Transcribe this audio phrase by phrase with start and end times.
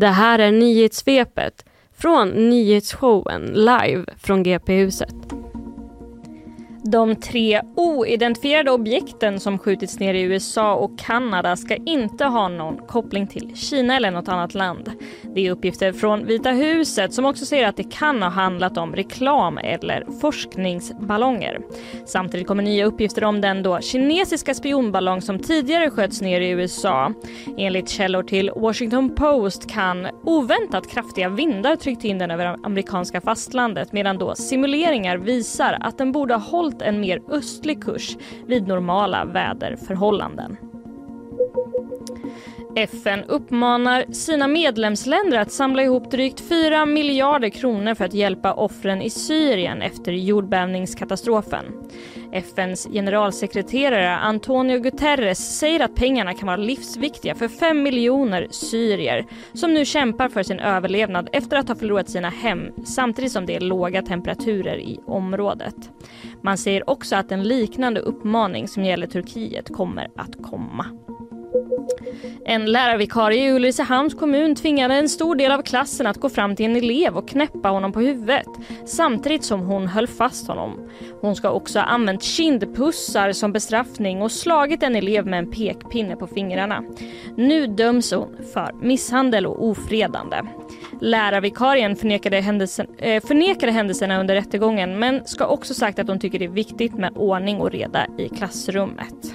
[0.00, 1.64] Det här är nyhetssvepet
[1.96, 5.29] från nyhetsshowen live från GP-huset.
[6.90, 12.86] De tre oidentifierade objekten som skjutits ner i USA och Kanada ska inte ha någon
[12.86, 14.90] koppling till Kina eller något annat land.
[15.34, 18.96] Det är uppgifter från Vita huset som också säger att det kan ha handlat om
[18.96, 21.60] reklam eller forskningsballonger.
[22.06, 27.12] Samtidigt kommer nya uppgifter om den då kinesiska spionballong som tidigare sköts ner i USA.
[27.56, 33.92] Enligt källor till Washington Post kan oväntat kraftiga vindar tryckt in den över amerikanska fastlandet
[33.92, 39.24] medan då simuleringar visar att den borde ha hållit en mer östlig kurs vid normala
[39.24, 40.56] väderförhållanden.
[42.76, 49.02] FN uppmanar sina medlemsländer att samla ihop drygt 4 miljarder kronor för att hjälpa offren
[49.02, 51.64] i Syrien efter jordbävningskatastrofen.
[52.32, 59.74] FNs generalsekreterare Antonio Guterres säger att pengarna kan vara livsviktiga för 5 miljoner syrier som
[59.74, 63.60] nu kämpar för sin överlevnad efter att ha förlorat sina hem samtidigt som det är
[63.60, 65.90] låga temperaturer i området.
[66.42, 70.86] Man säger också att en liknande uppmaning som gäller Turkiet kommer att komma.
[72.44, 76.66] En lärarvikarie i Ulricehamns kommun tvingade en stor del av klassen att gå fram till
[76.66, 78.46] en elev och knäppa honom på huvudet
[78.86, 80.90] samtidigt som hon höll fast honom.
[81.20, 86.16] Hon ska också ha använt kindpussar som bestraffning och slagit en elev med en pekpinne
[86.16, 86.84] på fingrarna.
[87.36, 90.42] Nu döms hon för misshandel och ofredande.
[91.00, 96.38] Lärarvikarien förnekade, händelsen, äh, förnekade händelserna under rättegången men ska också sagt att hon tycker
[96.38, 99.29] det är viktigt med ordning och reda i klassrummet.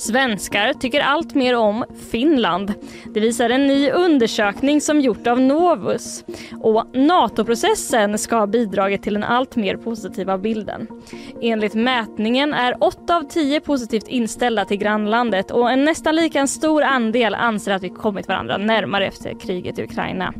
[0.00, 2.74] Svenskar tycker allt mer om Finland.
[3.14, 6.24] Det visar en ny undersökning som gjort av Novus.
[6.60, 10.86] Och NATO-processen ska ha bidragit till den allt mer positiva bilden.
[11.42, 16.82] Enligt mätningen är 8 av 10 positivt inställda till grannlandet och en nästan lika stor
[16.82, 20.34] andel anser att vi kommit varandra närmare efter kriget i Ukraina.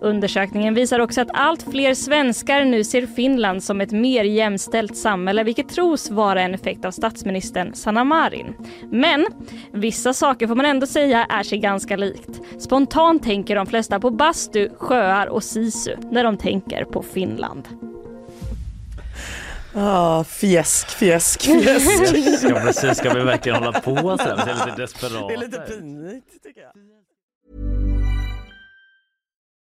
[0.00, 5.42] Undersökningen visar också att allt fler svenskar nu ser Finland som ett mer jämställt samhälle
[5.42, 8.54] vilket tros vara en effekt av statsministern Sanna Marin.
[8.90, 9.26] Men
[9.72, 12.40] vissa saker får man ändå säga är sig ganska likt.
[12.58, 17.68] Spontant tänker de flesta på bastu, sjöar och sisu när de tänker på Finland.
[19.74, 22.06] Ah, fjäsk, fjäsk, fjäsk.
[22.38, 24.36] ska, precis, ska vi verkligen hålla på så här?
[24.36, 25.28] Det är lite desperat.
[25.28, 26.99] Det är lite pinigt tycker jag.